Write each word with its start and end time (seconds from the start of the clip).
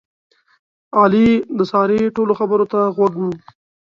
علي 0.99 1.29
د 1.57 1.59
سارې 1.71 2.13
ټولو 2.15 2.33
خبرو 2.39 2.65
ته 2.71 2.79
غوږ 2.95 3.13
و. 3.19 3.21